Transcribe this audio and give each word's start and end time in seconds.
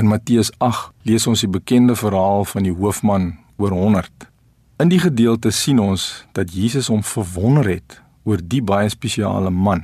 In 0.00 0.06
Matteus 0.08 0.48
8 0.64 0.94
lees 1.04 1.26
ons 1.28 1.42
die 1.44 1.50
bekende 1.52 1.92
verhaal 1.92 2.46
van 2.48 2.64
die 2.64 2.72
hoofman 2.72 3.34
oor 3.60 3.74
100. 3.76 4.24
In 4.80 4.88
die 4.88 5.00
gedeelte 5.02 5.50
sien 5.52 5.76
ons 5.82 6.04
dat 6.32 6.54
Jesus 6.56 6.86
hom 6.88 7.02
verwonder 7.04 7.68
het 7.68 7.98
oor 8.24 8.40
die 8.40 8.62
baie 8.64 8.88
spesiale 8.88 9.50
man. 9.52 9.82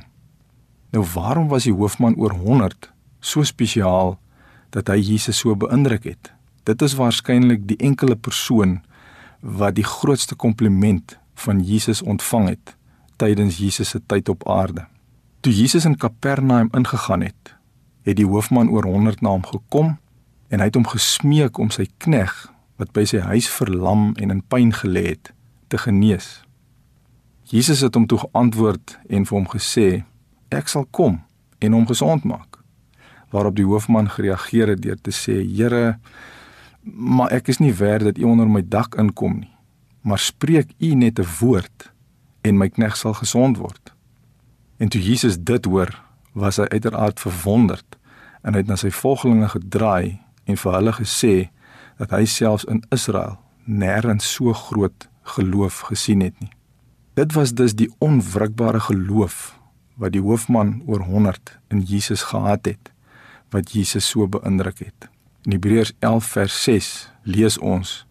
Nou 0.89 1.03
waarom 1.13 1.51
was 1.51 1.67
die 1.69 1.73
hoofman 1.75 2.17
oor 2.17 2.33
100 2.33 2.87
so 3.21 3.45
spesiaal 3.45 4.15
dat 4.73 4.89
hy 4.89 4.97
Jesus 4.97 5.43
so 5.43 5.53
beïndruk 5.53 6.09
het? 6.09 6.31
Dit 6.65 6.81
is 6.81 6.97
waarskynlik 6.97 7.67
die 7.69 7.77
enkele 7.77 8.17
persoon 8.17 8.79
wat 9.45 9.77
die 9.77 9.85
grootste 9.85 10.33
kompliment 10.33 11.13
van 11.45 11.61
Jesus 11.61 12.01
ontvang 12.01 12.49
het 12.55 12.73
tydens 13.21 13.61
Jesus 13.61 13.93
se 13.93 14.01
tyd 14.01 14.33
op 14.33 14.49
aarde. 14.49 14.89
Toe 15.45 15.53
Jesus 15.53 15.85
in 15.85 15.93
Kapernaum 15.97 16.73
ingegaan 16.73 17.21
het, 17.21 17.53
het 18.01 18.17
die 18.17 18.25
hoofman 18.25 18.73
oor 18.73 18.89
100 18.89 19.21
na 19.21 19.37
hom 19.37 19.45
gekom 19.45 19.95
en 20.49 20.59
hy 20.59 20.69
het 20.69 20.77
hom 20.79 20.87
gesmeek 20.87 21.57
om 21.59 21.71
sy 21.73 21.87
knegg 22.03 22.35
wat 22.77 22.93
by 22.95 23.03
sy 23.09 23.19
huis 23.25 23.47
verlam 23.49 24.11
en 24.21 24.31
in 24.31 24.43
pyn 24.45 24.71
gelê 24.75 25.09
het 25.13 25.31
te 25.67 25.79
genees. 25.81 26.43
Jesus 27.47 27.81
het 27.81 27.95
hom 27.95 28.05
toe 28.07 28.19
geantwoord 28.21 28.97
en 29.09 29.25
vir 29.25 29.37
hom 29.37 29.47
gesê: 29.51 30.03
"Ek 30.51 30.67
sal 30.67 30.85
kom 30.91 31.21
en 31.59 31.73
hom 31.73 31.87
gesond 31.87 32.23
maak." 32.23 32.59
Waarop 33.31 33.55
die 33.55 33.65
hoofman 33.65 34.09
gereageer 34.09 34.67
het 34.67 34.81
deur 34.81 34.99
te 35.01 35.11
sê: 35.11 35.43
"Here, 35.43 35.99
maar 36.83 37.31
ek 37.31 37.47
is 37.47 37.59
nie 37.59 37.73
werd 37.73 38.03
dat 38.03 38.17
u 38.17 38.23
onder 38.23 38.47
my 38.47 38.61
dak 38.67 38.95
inkom 38.95 39.39
nie. 39.39 39.53
Maar 40.01 40.19
spreek 40.19 40.71
u 40.79 40.93
net 40.95 41.19
'n 41.19 41.27
woord 41.39 41.91
en 42.41 42.57
my 42.57 42.69
knegg 42.69 42.97
sal 42.97 43.13
gesond 43.13 43.57
word." 43.57 43.93
En 44.77 44.89
toe 44.89 45.01
Jesus 45.01 45.37
dit 45.39 45.65
hoor, 45.65 46.01
was 46.33 46.57
hy 46.57 46.63
uiteraard 46.63 47.19
verwonderd 47.19 47.97
en 48.41 48.53
hy 48.53 48.59
het 48.59 48.67
na 48.67 48.75
sy 48.75 48.91
volgelinge 48.91 49.49
gedraai 49.49 50.19
en 50.47 50.57
vir 50.57 50.73
hulle 50.77 50.93
gesê 50.95 51.35
dat 51.99 52.13
hy 52.15 52.25
selfs 52.29 52.65
in 52.71 52.83
Israel 52.95 53.37
nêrens 53.67 54.27
so 54.35 54.53
groot 54.53 55.07
geloof 55.35 55.79
gesien 55.91 56.23
het 56.23 56.39
nie. 56.39 56.51
Dit 57.19 57.33
was 57.33 57.53
dus 57.53 57.75
die 57.75 57.89
onwrikbare 57.99 58.79
geloof 58.79 59.57
wat 59.97 60.13
die 60.13 60.21
hoofman 60.21 60.81
oor 60.85 61.03
100 61.03 61.57
in 61.73 61.81
Jesus 61.81 62.21
gehad 62.31 62.65
het 62.65 62.91
wat 63.51 63.71
Jesus 63.71 64.07
so 64.07 64.27
beïndruk 64.27 64.79
het. 64.79 65.07
In 65.47 65.51
Hebreërs 65.55 65.93
11 65.99 66.25
vers 66.25 66.63
6 66.63 66.89
lees 67.23 67.57
ons 67.57 68.05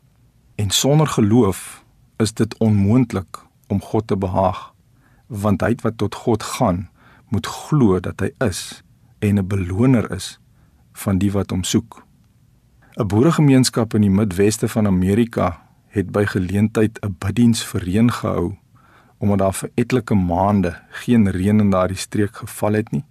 en 0.57 0.70
sonder 0.70 1.07
geloof 1.07 1.84
is 2.17 2.33
dit 2.33 2.59
onmoontlik 2.59 3.42
om 3.69 3.81
God 3.81 4.07
te 4.07 4.17
behaag 4.17 4.73
want 5.27 5.62
hy 5.62 5.75
wat 5.83 5.98
tot 5.98 6.14
God 6.14 6.42
gaan 6.42 6.87
moet 7.29 7.47
glo 7.47 8.01
dat 8.01 8.20
hy 8.20 8.31
is 8.47 8.83
en 9.19 9.39
'n 9.39 9.47
beloner 9.47 10.11
is 10.11 10.39
van 10.92 11.19
die 11.19 11.33
wat 11.33 11.51
hom 11.51 11.64
soek. 11.64 12.06
'n 12.97 13.06
Boeregemeenskap 13.06 13.94
in 13.94 14.06
die 14.06 14.11
Midweste 14.11 14.69
van 14.69 14.86
Amerika 14.86 15.62
het 15.92 16.11
by 16.11 16.25
geleentheid 16.25 16.98
'n 17.05 17.16
biddiens 17.19 17.64
vir 17.64 17.80
reën 17.80 18.12
gehou 18.12 18.56
omdat 19.19 19.39
daar 19.39 19.55
vir 19.55 19.70
etlike 19.75 20.14
maande 20.14 20.80
geen 20.91 21.30
reën 21.30 21.61
in 21.61 21.70
daardie 21.70 21.97
streek 21.97 22.36
geval 22.36 22.72
het 22.72 22.91
nie 22.92 23.05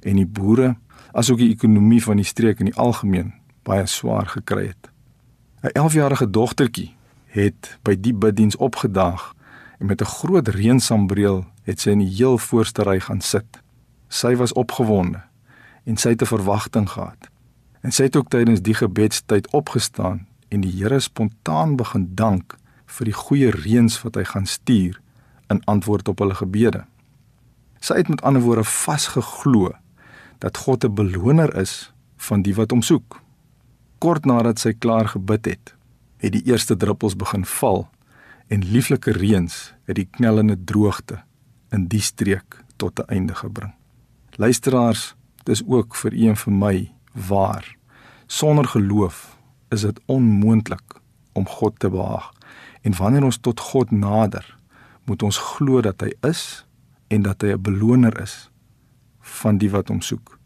en 0.00 0.16
die 0.16 0.26
boere 0.26 0.76
asook 1.12 1.38
die 1.38 1.50
ekonomie 1.50 2.02
van 2.02 2.16
die 2.16 2.24
streek 2.24 2.58
in 2.58 2.70
die 2.70 2.76
algemeen 2.76 3.32
baie 3.62 3.86
swaar 3.86 4.26
gekry 4.26 4.66
het. 4.66 4.90
'n 5.62 5.78
11-jarige 5.78 6.30
dogtertjie 6.30 6.94
het 7.26 7.78
by 7.82 7.96
die 8.00 8.14
biddiens 8.14 8.56
opgedaag 8.56 9.34
en 9.78 9.86
met 9.86 10.00
'n 10.00 10.14
groot 10.14 10.48
reënsambreel 10.48 11.44
het 11.62 11.80
sy 11.80 11.90
in 11.90 11.98
die 11.98 12.14
heel 12.14 12.38
voorste 12.38 12.82
ry 12.82 13.00
gaan 13.00 13.20
sit. 13.20 13.62
Sy 14.08 14.36
was 14.36 14.52
opgewonde 14.52 15.22
en 15.84 15.96
sy 15.96 16.08
het 16.08 16.22
'n 16.22 16.26
verwagting 16.26 16.90
gehad. 16.90 17.33
En 17.84 17.92
sy 17.92 18.08
het 18.08 18.16
ook 18.16 18.30
tydens 18.32 18.62
die 18.64 18.74
gebedstyd 18.74 19.50
opgestaan 19.52 20.24
en 20.48 20.62
die 20.64 20.72
Here 20.72 21.00
spontaan 21.04 21.76
begin 21.76 22.06
dank 22.16 22.56
vir 22.96 23.10
die 23.10 23.16
goeie 23.16 23.50
reëns 23.52 23.98
wat 24.04 24.16
hy 24.16 24.24
gaan 24.30 24.46
stuur 24.48 24.96
in 25.52 25.60
antwoord 25.68 26.08
op 26.08 26.22
hulle 26.24 26.36
gebede. 26.38 26.84
Sy 27.84 27.98
het 28.00 28.08
met 28.08 28.22
ander 28.24 28.40
woorde 28.40 28.64
vasgeglo 28.64 29.74
dat 30.40 30.56
God 30.64 30.84
'n 30.84 30.94
beloner 30.94 31.52
is 31.60 31.92
van 32.16 32.42
die 32.42 32.54
wat 32.54 32.70
hom 32.70 32.82
soek. 32.82 33.20
Kort 33.98 34.24
nadat 34.24 34.58
sy 34.58 34.72
klaar 34.72 35.08
gebid 35.08 35.44
het, 35.44 35.74
het 36.16 36.32
die 36.32 36.44
eerste 36.44 36.76
druppels 36.76 37.16
begin 37.16 37.44
val 37.44 37.88
en 38.48 38.64
lieflike 38.64 39.12
reëns 39.12 39.74
het 39.84 39.96
die 39.96 40.08
knellende 40.10 40.56
droogte 40.64 41.22
in 41.72 41.86
die 41.88 42.00
streek 42.00 42.64
tot 42.76 42.98
'n 42.98 43.08
einde 43.08 43.34
gebring. 43.34 43.72
Luisteraars, 44.36 45.14
dis 45.44 45.62
ook 45.66 45.94
vir 45.94 46.12
u 46.14 46.26
en 46.28 46.36
vir 46.36 46.52
my 46.52 46.93
waar. 47.14 47.76
Sonder 48.26 48.64
geloof 48.64 49.38
is 49.68 49.80
dit 49.80 50.00
onmoontlik 50.06 51.00
om 51.32 51.48
God 51.48 51.78
te 51.78 51.90
behaag. 51.90 52.32
En 52.82 52.96
wanneer 52.96 53.24
ons 53.24 53.36
tot 53.36 53.60
God 53.60 53.90
nader, 53.90 54.58
moet 55.04 55.22
ons 55.22 55.38
glo 55.38 55.80
dat 55.80 56.00
hy 56.00 56.12
is 56.28 56.66
en 57.06 57.22
dat 57.22 57.40
hy 57.40 57.54
'n 57.54 57.62
beloner 57.62 58.20
is 58.20 58.50
van 59.20 59.58
die 59.58 59.70
wat 59.70 59.88
hom 59.88 60.00
soek. 60.00 60.38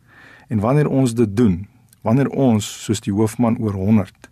En 0.48 0.60
wanneer 0.60 0.88
ons 0.88 1.14
dit 1.14 1.36
doen, 1.36 1.68
wanneer 2.00 2.28
ons 2.28 2.84
soos 2.84 3.00
die 3.00 3.12
hoofman 3.12 3.58
oor 3.58 3.72
100 3.72 4.30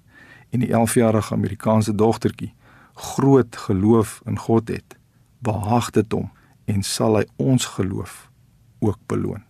en 0.50 0.60
die 0.60 0.72
11-jarige 0.72 1.34
Amerikaanse 1.34 1.94
dogtertjie 1.94 2.54
groot 2.94 3.56
geloof 3.56 4.20
in 4.24 4.38
God 4.38 4.68
het, 4.68 4.96
behaag 5.38 5.90
dit 5.90 6.12
hom 6.12 6.30
en 6.64 6.82
sal 6.82 7.16
hy 7.16 7.24
ons 7.36 7.64
geloof 7.64 8.30
ook 8.78 8.98
beloon. 9.06 9.42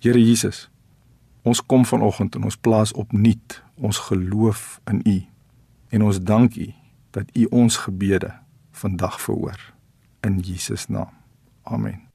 Here 0.00 0.18
Jesus, 0.18 0.69
ons 1.42 1.66
kom 1.66 1.86
vanoggend 1.86 2.34
en 2.34 2.44
ons 2.44 2.56
plaas 2.56 2.92
opnuut 2.92 3.62
ons 3.80 3.98
geloof 3.98 4.80
in 4.90 5.00
U 5.04 5.18
en 5.88 6.02
ons 6.02 6.20
dank 6.22 6.56
U 6.56 6.72
dat 7.10 7.36
U 7.36 7.46
ons 7.50 7.76
gebede 7.76 8.34
vandag 8.70 9.20
verhoor 9.20 9.72
in 10.20 10.38
Jesus 10.38 10.86
naam. 10.86 11.10
Amen. 11.62 12.09